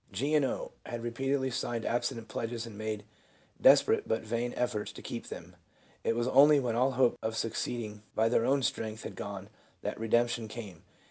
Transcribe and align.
1 0.09 0.13
G. 0.15 0.33
and 0.33 0.41
0. 0.43 0.71
had 0.87 1.03
repeatedly 1.03 1.51
signed 1.51 1.85
abstinence 1.85 2.25
pledges, 2.27 2.65
and 2.65 2.73
had 2.73 2.77
made 2.79 3.03
desperate, 3.61 4.07
but 4.07 4.23
vain, 4.23 4.51
efforts 4.57 4.91
to 4.91 4.99
keep 5.03 5.27
them. 5.27 5.55
It 6.03 6.15
was 6.15 6.27
only 6.29 6.59
when 6.59 6.75
all 6.75 6.93
hope 6.93 7.19
of 7.21 7.37
succeeding 7.37 8.01
by 8.15 8.27
their 8.27 8.43
own 8.43 8.63
strength 8.63 9.03
had 9.03 9.15
gone 9.15 9.47
that 9.83 9.99
redemption 9.99 10.47
came. 10.47 10.81